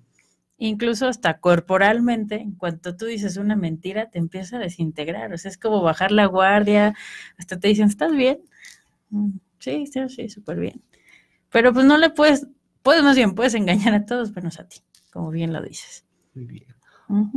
[0.60, 5.34] Incluso hasta corporalmente, en cuanto tú dices una mentira, te empieza a desintegrar.
[5.34, 6.96] O sea, es como bajar la guardia,
[7.38, 8.40] hasta te dicen, ¿estás bien?
[9.10, 10.82] Mm, sí, sí, sí, súper bien.
[11.52, 12.48] Pero pues no le puedes
[12.88, 14.78] Puedes, más bien, puedes engañar a todos menos a ti,
[15.12, 16.06] como bien lo dices.
[16.34, 16.77] Muy bien.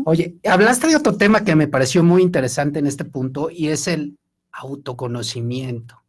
[0.04, 3.86] Oye, hablaste de otro tema que me pareció muy interesante en este punto y es
[3.88, 4.18] el
[4.52, 6.02] autoconocimiento.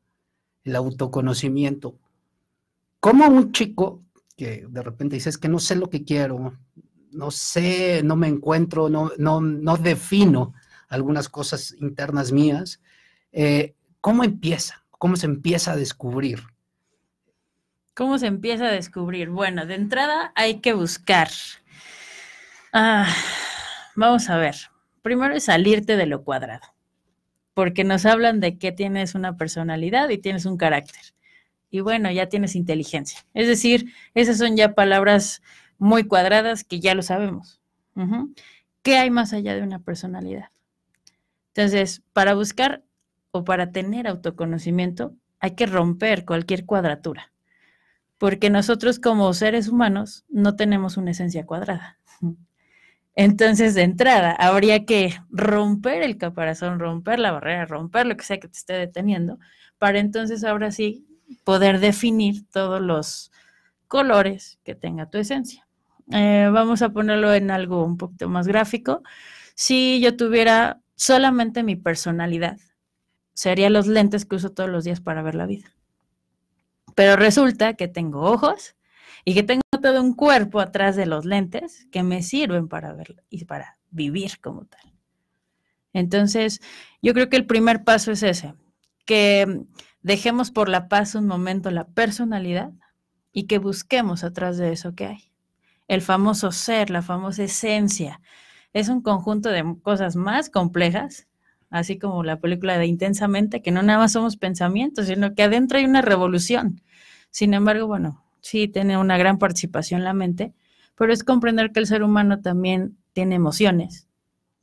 [0.63, 1.95] el autoconocimiento.
[3.00, 4.04] ¿Cómo un chico
[4.38, 6.58] que de repente dice, es que no sé lo que quiero,
[7.12, 10.54] no sé, no me encuentro, no, no, no defino
[10.88, 12.82] algunas cosas internas mías,
[13.32, 14.84] eh, ¿cómo empieza?
[14.91, 16.41] ¿Cómo se empieza a descubrir?
[17.93, 19.30] ¿Cómo se empieza a descubrir?
[19.30, 21.30] Bueno, de entrada hay que buscar.
[22.74, 23.13] Ah,
[23.95, 24.56] vamos a ver.
[25.01, 26.67] Primero es salirte de lo cuadrado,
[27.54, 31.01] porque nos hablan de que tienes una personalidad y tienes un carácter.
[31.69, 33.25] Y bueno, ya tienes inteligencia.
[33.34, 35.41] Es decir, esas son ya palabras
[35.77, 37.60] muy cuadradas que ya lo sabemos.
[38.84, 40.49] ¿Qué hay más allá de una personalidad?
[41.54, 42.84] Entonces, para buscar
[43.32, 47.32] o para tener autoconocimiento, hay que romper cualquier cuadratura,
[48.17, 51.99] porque nosotros como seres humanos no tenemos una esencia cuadrada.
[53.15, 58.39] Entonces, de entrada, habría que romper el caparazón, romper la barrera, romper lo que sea
[58.39, 59.38] que te esté deteniendo,
[59.78, 61.06] para entonces ahora sí
[61.43, 63.32] poder definir todos los
[63.88, 65.67] colores que tenga tu esencia.
[66.12, 69.02] Eh, vamos a ponerlo en algo un poquito más gráfico.
[69.56, 72.58] Si yo tuviera solamente mi personalidad,
[73.34, 75.74] serían los lentes que uso todos los días para ver la vida.
[76.95, 78.76] Pero resulta que tengo ojos
[79.26, 83.24] y que tengo todo un cuerpo atrás de los lentes que me sirven para ver
[83.30, 84.82] y para vivir como tal.
[85.93, 86.62] Entonces,
[87.02, 88.54] yo creo que el primer paso es ese,
[89.06, 89.65] que
[90.02, 92.71] dejemos por la paz un momento la personalidad
[93.34, 95.32] y que busquemos atrás de eso que hay.
[95.88, 98.21] El famoso ser, la famosa esencia,
[98.74, 101.28] es un conjunto de cosas más complejas
[101.71, 105.80] así como la película de Intensamente, que no nada más somos pensamientos, sino que adentro
[105.80, 106.82] hay una revolución.
[107.32, 110.54] Sin embargo, bueno, sí tiene una gran participación la mente,
[110.95, 114.08] pero es comprender que el ser humano también tiene emociones,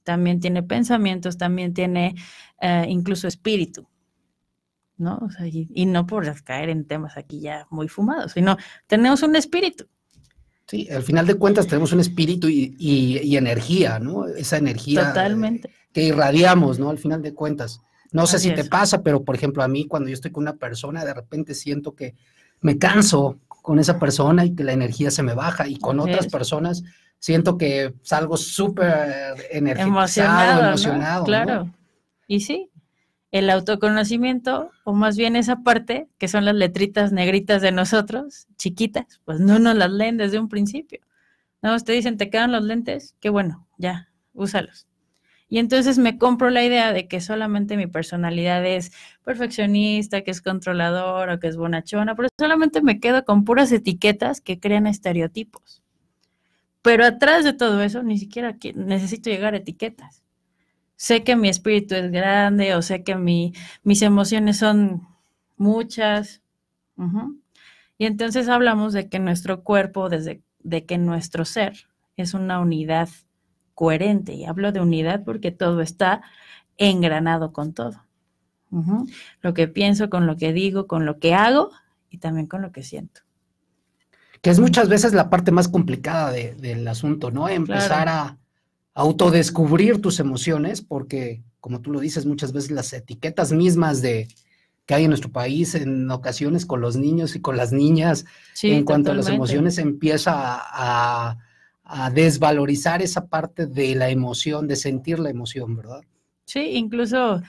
[0.05, 2.15] también tiene pensamientos, también tiene
[2.61, 3.89] eh, incluso espíritu.
[4.97, 5.29] ¿no?
[5.45, 8.57] y, no por caer en temas aquí ya muy fumados, sino
[8.89, 9.87] tenemos un espíritu.
[10.67, 14.27] Sí, al final de cuentas tenemos un espíritu y, y energía, ¿no?
[14.27, 15.07] Esa energía.
[15.07, 16.91] Totalmente que irradiamos, ¿no?
[16.91, 17.81] Al final de cuentas.
[18.13, 20.57] No sé si te pasa, pero por ejemplo, a mí cuando yo estoy con una
[20.57, 22.15] persona, de repente siento que
[22.61, 26.29] me canso con esa persona y que la energía se me baja y con otras
[26.29, 26.85] personas
[27.19, 31.25] siento que salgo súper emocionado, emocionado.
[31.27, 31.71] Claro.
[32.27, 32.71] Y sí,
[33.31, 39.21] el autoconocimiento, o más bien esa parte, que son las letritas negritas de nosotros, chiquitas,
[39.27, 41.01] pues no nos las leen desde un principio.
[41.61, 43.17] No, ustedes dicen, ¿te quedan los lentes?
[43.21, 44.87] Qué bueno, ya, úsalos.
[45.49, 48.93] Y entonces me compro la idea de que solamente mi personalidad es
[49.25, 54.61] perfeccionista, que es controladora, que es bonachona, pero solamente me quedo con puras etiquetas que
[54.61, 55.83] crean estereotipos.
[56.83, 60.23] Pero atrás de todo eso, ni siquiera necesito llegar a etiquetas.
[60.97, 65.07] Sé que mi espíritu es grande o sé que mi, mis emociones son
[65.57, 66.43] muchas.
[67.97, 73.09] Y entonces hablamos de que nuestro cuerpo, desde de que nuestro ser es una unidad
[73.79, 74.33] coherente.
[74.33, 76.21] Y hablo de unidad porque todo está
[76.79, 78.03] engranado con todo.
[79.41, 81.71] Lo que pienso, con lo que digo, con lo que hago
[82.11, 83.21] y también con lo que siento.
[84.43, 87.49] Que es muchas veces la parte más complicada del asunto, ¿no?
[87.49, 88.37] Empezar a
[88.95, 94.27] autodescubrir tus emociones, porque, como tú lo dices, muchas veces las etiquetas mismas de
[94.87, 98.25] que hay en nuestro país en ocasiones con los niños y con las niñas
[98.61, 101.39] en cuanto a las emociones empieza a a
[102.13, 106.03] desvalorizar esa parte de la emoción, de sentir la emoción, ¿verdad?
[106.45, 107.43] Sí, incluso,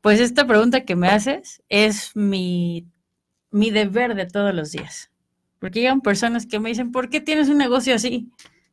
[0.00, 2.86] pues esta pregunta que me haces es mi,
[3.50, 5.10] mi deber de todos los días.
[5.58, 8.30] Porque llegan personas que me dicen, ¿por qué tienes un negocio así?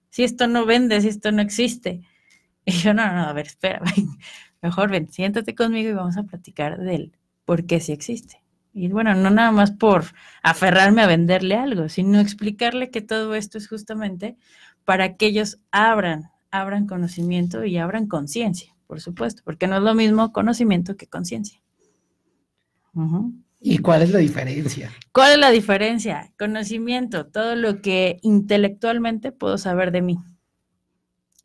[0.10, 2.02] Si esto no vende, si esto no existe.
[2.66, 3.82] Y yo, no, no, a ver, espera,
[4.62, 7.12] mejor ven, siéntate conmigo y vamos a platicar del
[7.46, 8.42] por qué sí existe.
[8.74, 10.06] Y bueno, no nada más por
[10.44, 14.38] aferrarme a venderle algo, sino explicarle que todo esto es justamente
[14.88, 19.94] para que ellos abran, abran conocimiento y abran conciencia, por supuesto, porque no es lo
[19.94, 21.62] mismo conocimiento que conciencia.
[23.60, 24.90] ¿Y cuál es la diferencia?
[25.12, 26.32] ¿Cuál es la diferencia?
[26.40, 30.20] Conocimiento, todo lo que intelectualmente puedo saber de mí.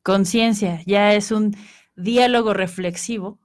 [0.05, 1.57] Conciencia, ya es un
[1.97, 3.41] diálogo reflexivo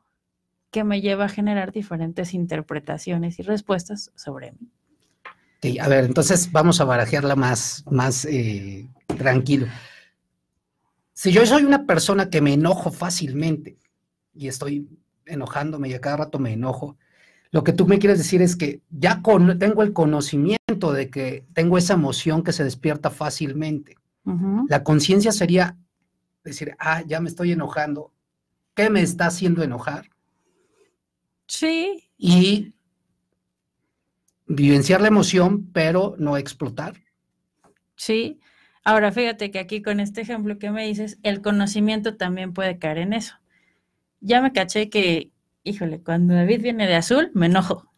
[0.69, 4.69] que me lleva a generar diferentes interpretaciones y respuestas sobre mí.
[5.63, 9.65] Sí, a ver, entonces vamos a barajearla más, más eh, tranquilo.
[11.17, 13.80] Si yo soy una persona que me enojo fácilmente
[14.36, 14.88] y estoy
[15.25, 16.95] enojándome y a cada rato me enojo,
[17.49, 19.23] lo que tú me quieres decir es que ya
[19.58, 23.95] tengo el conocimiento de que tengo esa emoción que se despierta fácilmente.
[24.69, 25.75] La conciencia sería
[26.43, 28.13] decir, ah, ya me estoy enojando.
[28.75, 30.12] ¿Qué me está haciendo enojar?
[31.47, 32.12] Sí.
[32.19, 32.75] Y
[34.45, 37.01] vivenciar la emoción, pero no explotar.
[37.95, 38.39] Sí.
[38.88, 43.00] Ahora fíjate que aquí con este ejemplo que me dices, el conocimiento también puede caer
[43.00, 43.36] en eso.
[44.21, 45.30] Ya me caché que,
[45.65, 47.91] híjole, cuando David viene de azul, me enojo.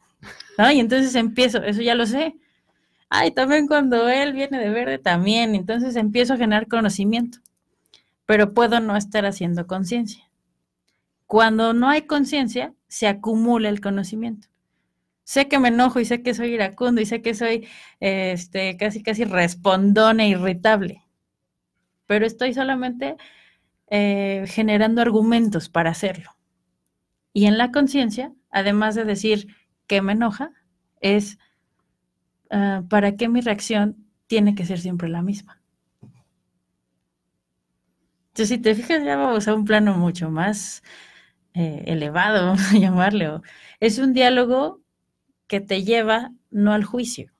[0.57, 0.71] ¿no?
[0.71, 2.37] Y entonces empiezo, eso ya lo sé.
[3.07, 5.53] Ay, también cuando él viene de verde, también.
[5.53, 7.37] Entonces empiezo a generar conocimiento,
[8.25, 10.27] pero puedo no estar haciendo conciencia.
[11.27, 14.47] Cuando no hay conciencia, se acumula el conocimiento.
[15.29, 17.67] Sé que me enojo y sé que soy iracundo y sé que soy
[17.99, 21.03] este, casi, casi respondón e irritable,
[22.07, 23.15] pero estoy solamente
[23.91, 26.31] eh, generando argumentos para hacerlo.
[27.31, 30.51] Y en la conciencia, además de decir que me enoja,
[30.99, 31.37] es
[32.49, 35.61] ah, para qué mi reacción tiene que ser siempre la misma.
[38.29, 40.81] Entonces, si te fijas, ya vamos a un plano mucho más
[41.53, 43.29] eh, elevado, vamos a llamarle.
[43.79, 44.78] Es un diálogo
[45.49, 47.33] que te lleva no al juicio,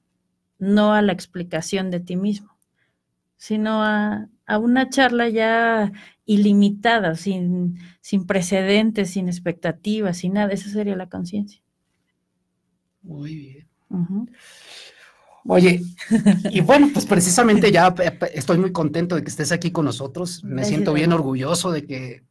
[0.57, 2.57] no a la explicación de ti mismo,
[3.37, 4.27] sino a,
[4.59, 5.91] una charla ya
[6.25, 10.51] ilimitada, sin, sin precedentes, sin expectativas, sin nada.
[10.51, 11.61] Esa sería la conciencia.
[13.03, 13.67] Muy bien.
[15.45, 15.81] Oye,
[16.49, 17.93] y bueno, pues precisamente ya
[18.33, 20.43] estoy muy contento de que estés aquí con nosotros.
[20.43, 22.23] Me siento bien orgulloso de que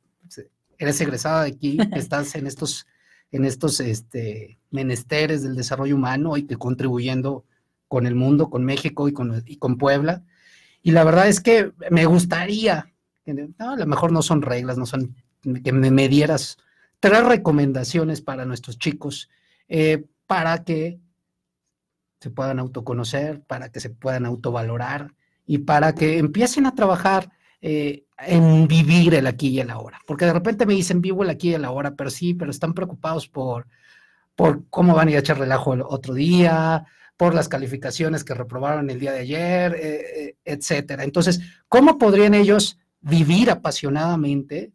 [0.77, 2.87] eres egresada de aquí, que estás en estos,
[3.31, 7.45] en estos este, menesteres del desarrollo humano y que contribuyendo
[7.89, 10.23] con el mundo, con México y con, y con Puebla.
[10.83, 12.93] Y la verdad es que me gustaría,
[13.59, 15.15] a lo mejor no son reglas, no son
[15.65, 16.59] que me, dieras
[17.01, 19.29] tres recomendaciones para nuestros chicos,
[19.69, 20.99] eh, para que
[22.21, 25.15] se puedan autoconocer, para que se puedan autovalorar
[25.47, 30.01] y para que empiecen a trabajar eh, en vivir el aquí y el ahora.
[30.07, 32.75] Porque de repente me dicen vivo el aquí y el ahora, pero sí, pero están
[32.75, 33.67] preocupados por,
[34.35, 36.87] por cómo van a ir a echar relajo el otro día,
[37.19, 41.03] por las calificaciones que reprobaron el día de ayer, eh, eh, etcétera.
[41.03, 44.73] Entonces, ¿cómo podrían ellos vivir apasionadamente,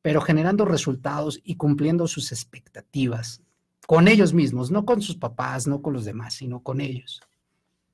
[0.00, 3.42] pero generando resultados y cumpliendo sus expectativas
[3.86, 7.20] con ellos mismos, no con sus papás, no con los demás, sino con ellos?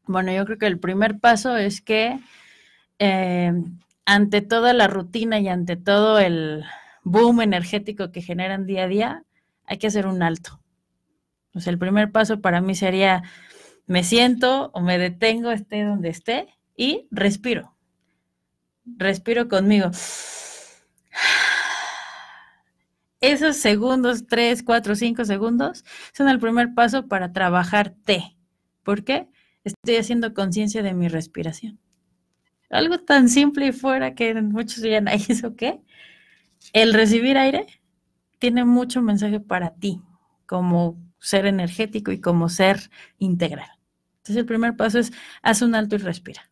[0.07, 2.21] Bueno, yo creo que el primer paso es que
[4.09, 6.65] ante toda la rutina y ante todo el
[7.05, 9.25] boom energético que generan día a día,
[9.67, 10.63] hay que hacer un alto.
[11.53, 13.23] O sea, el primer paso para mí sería,
[13.87, 17.77] me siento o me detengo, esté donde esté, y respiro.
[18.87, 19.91] Respiro conmigo.
[23.21, 28.39] Esos segundos, tres, cuatro, cinco segundos, son el primer paso para trabajar T.
[28.85, 29.29] ¿Por qué?
[29.65, 31.79] Estoy haciendo conciencia de mi respiración
[32.71, 35.81] algo tan simple y fuera que muchos dirían, ¿ahí eso qué?
[36.73, 37.67] El recibir aire
[38.39, 40.01] tiene mucho mensaje para ti
[40.47, 43.71] como ser energético y como ser integral.
[44.19, 46.43] Entonces el primer paso es haz un alto y respira.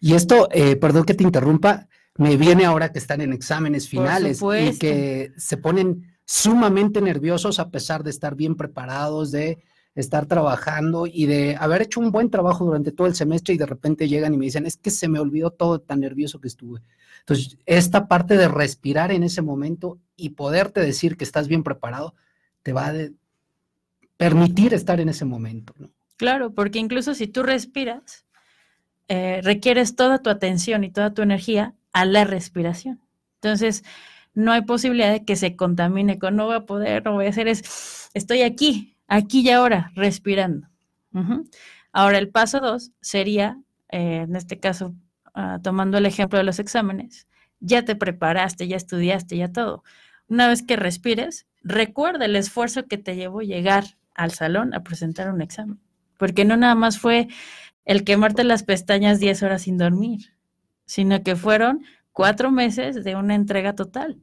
[0.00, 4.40] Y esto, eh, perdón que te interrumpa, me viene ahora que están en exámenes finales
[4.42, 9.62] y que se ponen sumamente nerviosos a pesar de estar bien preparados, de
[9.94, 13.66] estar trabajando y de haber hecho un buen trabajo durante todo el semestre y de
[13.66, 16.80] repente llegan y me dicen, es que se me olvidó todo tan nervioso que estuve.
[17.20, 22.14] Entonces, esta parte de respirar en ese momento y poderte decir que estás bien preparado,
[22.62, 22.94] te va a
[24.16, 25.74] permitir estar en ese momento.
[26.16, 28.24] Claro, porque incluso si tú respiras,
[29.08, 33.00] eh, requieres toda tu atención y toda tu energía a la respiración.
[33.40, 33.84] Entonces,
[34.34, 37.30] no hay posibilidad de que se contamine con no voy a poder, no voy a
[37.30, 40.68] hacer, es, estoy aquí, aquí y ahora, respirando.
[41.92, 43.58] Ahora, el paso dos sería,
[43.90, 44.94] eh, en este caso,
[45.34, 47.26] ah, tomando el ejemplo de los exámenes,
[47.60, 49.84] ya te preparaste, ya estudiaste, ya todo.
[50.28, 55.30] Una vez que respires, recuerda el esfuerzo que te llevó llegar al salón a presentar
[55.30, 55.78] un examen,
[56.18, 57.28] porque no nada más fue
[57.84, 60.32] el quemarte las pestañas 10 horas sin dormir,
[60.86, 64.18] sino que fueron cuatro meses de una entrega total.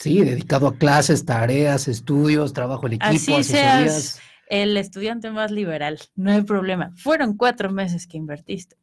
[0.00, 5.98] Sí, dedicado a clases, tareas, estudios, trabajo en equipo, Así seas el estudiante más liberal,
[6.16, 6.90] no hay problema.
[6.96, 8.78] Fueron cuatro meses que invertiste.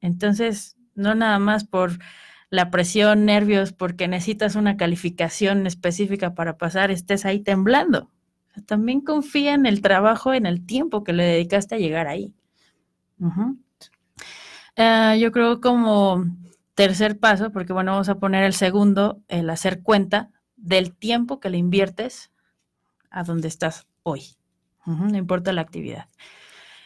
[0.00, 1.98] Entonces, no nada más por
[2.48, 8.10] la presión, nervios, porque necesitas una calificación específica para pasar, estés ahí temblando.
[8.64, 12.32] También confía en el trabajo, en el tiempo que le dedicaste a llegar ahí.
[14.74, 16.24] Eh, yo creo como
[16.80, 21.50] tercer paso, porque bueno, vamos a poner el segundo, el hacer cuenta del tiempo que
[21.50, 22.30] le inviertes
[23.10, 24.36] a donde estás hoy.
[24.86, 26.08] no importa la actividad.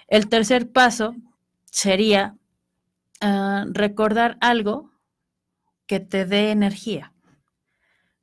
[0.09, 1.15] El tercer paso
[1.67, 2.37] sería
[3.21, 4.91] ah, recordar algo
[5.87, 7.13] que te dé energía.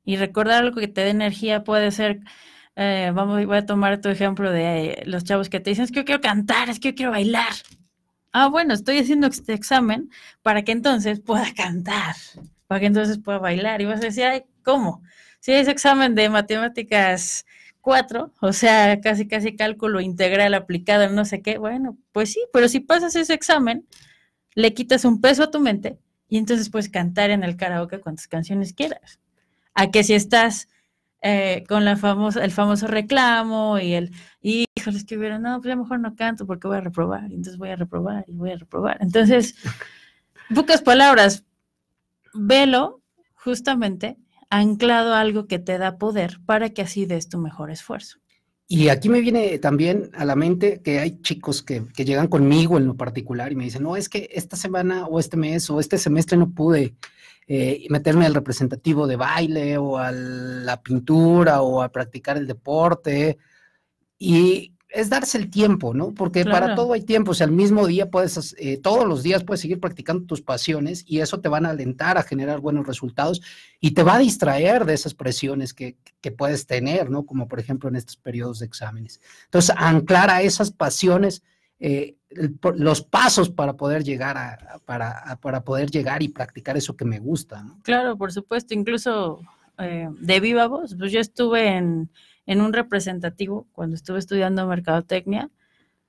[0.04, 2.20] Y recordar algo que te dé energía puede ser
[2.76, 5.90] eh, vamos, voy a tomar tu ejemplo de eh, los chavos que te dicen, es
[5.90, 7.52] que yo quiero cantar, es que yo quiero bailar.
[8.32, 10.10] Ah, bueno, estoy haciendo este examen
[10.42, 12.16] para que entonces pueda cantar,
[12.66, 13.82] para que entonces pueda bailar.
[13.82, 15.02] Y vas a decir, ay, ¿cómo?
[15.40, 17.44] Si es examen de matemáticas
[17.82, 22.68] 4, o sea, casi casi cálculo integral aplicado no sé qué, bueno, pues sí, pero
[22.68, 23.86] si pasas ese examen,
[24.54, 28.28] le quitas un peso a tu mente y entonces puedes cantar en el karaoke cuantas
[28.28, 29.20] canciones quieras.
[29.74, 30.68] A que si estás
[31.22, 34.10] eh, con la famosa, el famoso reclamo y el,
[34.40, 37.30] híjole, es que hubiera, no, pues a lo mejor no canto porque voy a reprobar,
[37.30, 38.98] y entonces voy a reprobar y voy a reprobar.
[39.00, 39.54] Entonces,
[40.52, 41.44] pocas palabras,
[42.34, 43.02] velo
[43.34, 44.16] justamente
[44.50, 48.18] anclado a algo que te da poder para que así des tu mejor esfuerzo.
[48.66, 52.78] Y aquí me viene también a la mente que hay chicos que, que, llegan conmigo
[52.78, 55.78] en lo particular y me dicen, no, es que esta semana o este mes o
[55.78, 56.94] este semestre no pude
[57.46, 63.38] eh, meterme al representativo de baile o a la pintura o a practicar el deporte.
[64.18, 66.12] Y es darse el tiempo, ¿no?
[66.12, 69.42] Porque para todo hay tiempo, o sea, al mismo día puedes, eh, todos los días
[69.42, 73.40] puedes seguir practicando tus pasiones y eso te van a alentar a generar buenos resultados
[73.80, 77.24] y te va a distraer de esas presiones que, que puedes tener, ¿no?
[77.24, 79.20] Como por ejemplo en estos periodos de exámenes.
[79.44, 81.42] Entonces, anclar a esas pasiones
[81.84, 82.14] eh,
[82.76, 87.18] los pasos para poder llegar a, para, para, poder llegar y practicar eso que me
[87.18, 87.66] gusta.
[87.82, 89.40] Claro, por supuesto, incluso
[89.78, 92.08] eh, de viva voz, pues yo estuve en,
[92.46, 95.50] en, un representativo cuando estuve estudiando mercadotecnia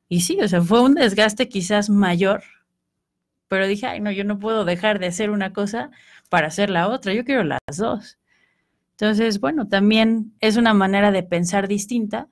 [0.08, 2.44] y sí, o sea, fue un desgaste quizás mayor,
[3.48, 5.90] pero dije, ay, no, yo no puedo dejar de hacer una cosa
[6.30, 8.20] para hacer la otra, yo quiero las dos.
[8.92, 12.30] Entonces, bueno, también es una manera de pensar distinta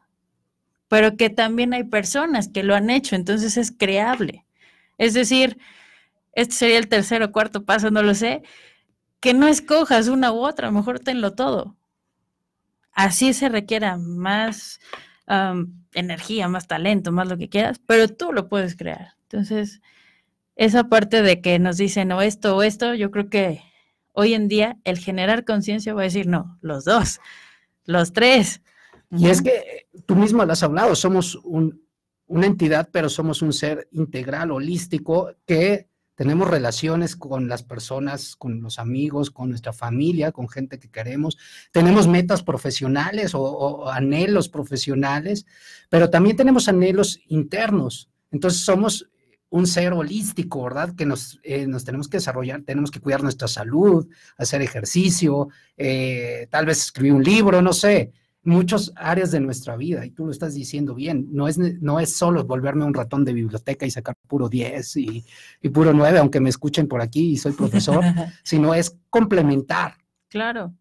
[0.91, 4.45] pero que también hay personas que lo han hecho, entonces es creable.
[4.97, 5.57] Es decir,
[6.33, 8.43] este sería el tercer o cuarto paso, no lo sé,
[9.21, 11.77] que no escojas una u otra, mejor tenlo todo.
[12.91, 14.81] Así se requiera más
[15.93, 19.13] energía, más talento, más lo que quieras, pero tú lo puedes crear.
[19.29, 19.81] Entonces,
[20.57, 23.63] esa parte de que nos dicen o esto o esto, yo creo que
[24.11, 27.21] hoy en día el generar conciencia va a decir, no, los dos,
[27.85, 28.61] los tres,
[29.11, 33.89] y es que tú mismo lo has hablado, somos una entidad, pero somos un ser
[33.91, 40.47] integral, holístico, que tenemos relaciones con las personas, con los amigos, con nuestra familia, con
[40.47, 41.37] gente que queremos.
[41.71, 45.45] Tenemos metas profesionales o, anhelos profesionales,
[45.89, 48.09] pero también tenemos anhelos internos.
[48.29, 49.09] Entonces somos
[49.49, 50.95] un ser holístico, ¿verdad?
[50.95, 54.07] Que nos, eh, nos tenemos que desarrollar, tenemos que cuidar nuestra salud,
[54.37, 58.13] hacer ejercicio, eh, tal vez escribir un libro, no sé
[58.43, 62.15] muchas áreas de nuestra vida, y tú lo estás diciendo bien, no es, no es
[62.15, 65.25] solo volverme un ratón de biblioteca y sacar puro 10 y,
[65.61, 68.03] y puro 9, aunque me escuchen por aquí y soy profesor,
[68.43, 69.95] sino es complementar.
[70.27, 70.73] Claro.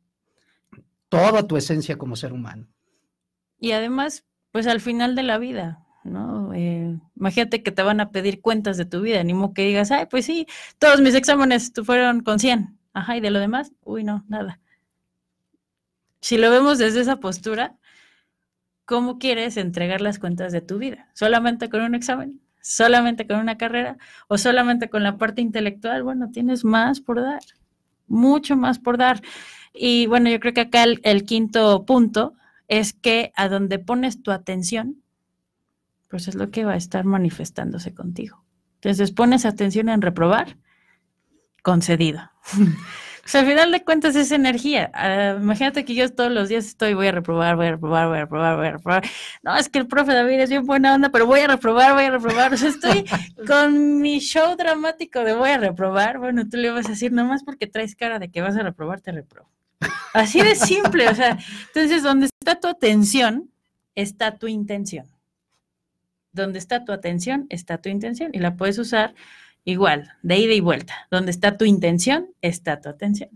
[1.08, 2.66] Toda tu esencia como ser humano.
[3.58, 6.54] Y además, pues al final de la vida, ¿no?
[6.54, 9.90] Eh, imagínate que te van a pedir cuentas de tu vida, ni modo que digas,
[9.90, 10.46] ay, pues sí,
[10.78, 14.60] todos mis exámenes fueron con 100, ajá, y de lo demás, uy, no, nada
[16.20, 17.76] si lo vemos desde esa postura,
[18.84, 21.08] ¿cómo quieres entregar las cuentas de tu vida?
[21.14, 22.40] ¿Solamente con un examen?
[22.60, 23.96] ¿Solamente con una carrera?
[24.28, 26.02] ¿O solamente con la parte intelectual?
[26.02, 27.40] Bueno, tienes más por dar,
[28.06, 29.22] mucho más por dar.
[29.72, 32.34] Y bueno, yo creo que acá el, quinto punto
[32.68, 35.02] es que a donde pones tu atención,
[36.08, 38.44] pues es lo que va a estar manifestándose contigo.
[38.76, 40.56] Entonces pones atención en reprobar,
[41.62, 42.30] concedido.
[43.24, 44.90] O sea, al final de cuentas es energía.
[44.94, 48.16] Ah, imagínate que yo todos los días estoy, voy a reprobar, voy a reprobar, voy
[48.16, 49.04] a reprobar, voy a reprobar.
[49.42, 52.04] No, es que el profe David es bien buena onda, pero voy a reprobar, voy
[52.04, 52.52] a reprobar.
[52.54, 53.04] O sea, estoy
[53.46, 56.18] con mi show dramático de voy a reprobar.
[56.18, 59.00] Bueno, tú le vas a decir, nomás porque traes cara de que vas a reprobar,
[59.00, 59.48] te reprobo.
[60.12, 63.50] Así de simple, o sea, entonces donde está tu atención,
[63.94, 65.06] está tu intención.
[66.32, 68.30] Donde está tu atención, está tu intención.
[68.32, 69.14] Y la puedes usar
[69.64, 70.94] Igual, de ida y vuelta.
[71.10, 73.30] Donde está tu intención, está tu atención.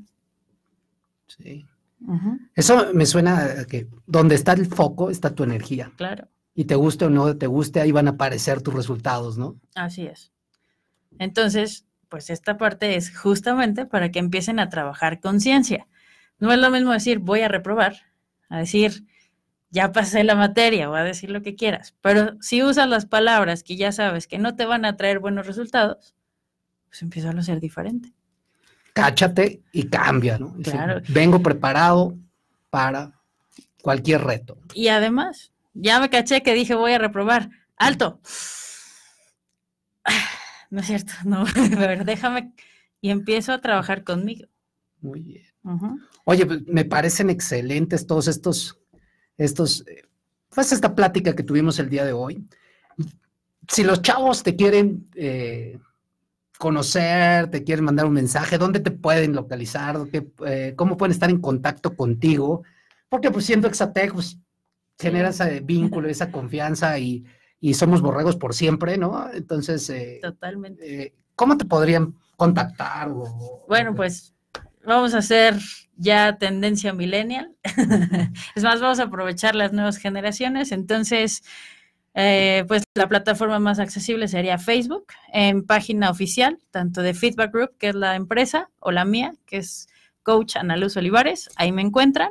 [1.26, 1.66] Sí.
[2.54, 5.92] Eso me suena a que donde está el foco está tu energía.
[5.96, 6.28] Claro.
[6.54, 9.58] Y te guste o no te guste, ahí van a aparecer tus resultados, ¿no?
[9.74, 10.32] Así es.
[11.18, 15.88] Entonces, pues esta parte es justamente para que empiecen a trabajar conciencia.
[16.38, 17.96] No es lo mismo decir voy a reprobar,
[18.48, 19.06] a decir
[19.74, 21.96] ya pasé la materia o a decir lo que quieras.
[22.00, 25.48] Pero si usas las palabras que ya sabes que no te van a traer buenos
[25.48, 26.14] resultados,
[26.86, 28.12] pues empieza a ser diferente.
[28.92, 30.54] Cáchate y cambia, ¿no?
[30.62, 31.02] Claro.
[31.08, 32.16] Vengo preparado
[32.70, 33.20] para
[33.82, 34.56] cualquier reto.
[34.74, 37.50] Y además, ya me caché que dije voy a reprobar.
[37.76, 38.20] ¡Alto!
[40.70, 42.52] No es cierto, no, a ver, déjame
[43.00, 44.48] y empiezo a trabajar conmigo.
[45.00, 45.44] Muy bien.
[46.24, 48.83] Oye, pues, me parecen excelentes todos estos
[49.36, 50.02] estos, eh,
[50.54, 52.46] pues esta plática que tuvimos el día de hoy.
[53.68, 55.78] Si los chavos te quieren eh,
[56.58, 59.96] conocer, te quieren mandar un mensaje, ¿dónde te pueden localizar?
[60.12, 62.62] Eh, ¿Cómo pueden estar en contacto contigo?
[63.08, 64.38] Porque pues siendo Exatec, pues
[64.98, 67.24] genera ese vínculo, esa confianza y,
[67.58, 69.28] y, somos borregos por siempre, ¿no?
[69.32, 71.14] Entonces, Totalmente.
[71.34, 73.10] ¿cómo te podrían contactar?
[73.66, 74.33] bueno, pues
[74.86, 75.56] vamos a hacer
[75.96, 77.54] ya tendencia millennial.
[78.54, 80.72] es más, vamos a aprovechar las nuevas generaciones.
[80.72, 81.42] Entonces,
[82.14, 87.76] eh, pues la plataforma más accesible sería Facebook, en página oficial, tanto de Feedback Group,
[87.78, 89.88] que es la empresa, o la mía, que es
[90.22, 92.30] Coach Ana Luz Olivares, ahí me encuentran.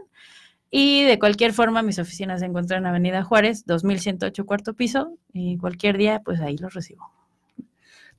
[0.69, 5.57] Y de cualquier forma, mis oficinas se encuentran en Avenida Juárez, 2108 cuarto piso, y
[5.57, 7.11] cualquier día, pues ahí los recibo.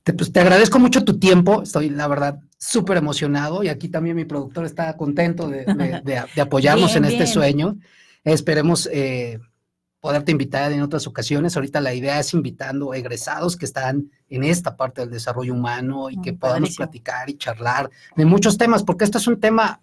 [0.05, 4.15] Te, pues, te agradezco mucho tu tiempo, estoy la verdad súper emocionado y aquí también
[4.15, 5.65] mi productor está contento de,
[6.39, 7.75] apoyarnos en este sueño.
[8.23, 9.39] Esperemos eh,
[9.99, 11.55] poderte invitar en otras ocasiones.
[11.55, 16.21] Ahorita la idea es invitando egresados que están en esta parte del desarrollo humano y
[16.21, 19.81] que mm, podamos platicar y charlar de muchos temas, porque esto es un tema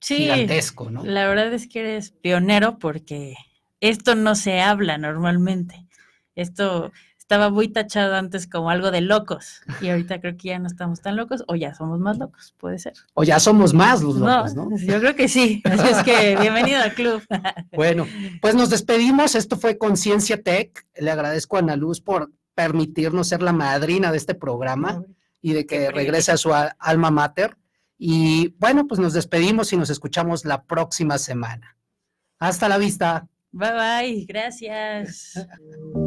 [0.00, 1.04] gigantesco, ¿no?
[1.04, 3.34] La verdad es que eres pionero porque
[3.80, 5.86] esto no se habla normalmente.
[6.34, 6.92] Esto
[7.26, 11.00] estaba muy tachado antes como algo de locos y ahorita creo que ya no estamos
[11.00, 12.92] tan locos o ya somos más locos, puede ser.
[13.14, 14.68] O ya somos más los locos, ¿no?
[14.78, 17.20] Yo creo que sí, así es que bienvenido al club.
[17.72, 18.06] Bueno,
[18.40, 23.42] pues nos despedimos, esto fue Conciencia Tech, le agradezco a Ana Luz por permitirnos ser
[23.42, 25.02] la madrina de este programa
[25.42, 27.56] y de que regrese a su alma mater.
[27.98, 31.76] Y bueno, pues nos despedimos y nos escuchamos la próxima semana.
[32.38, 33.26] Hasta la vista.
[33.50, 35.44] Bye bye, gracias.